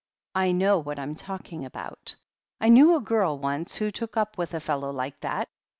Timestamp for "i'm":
0.97-1.13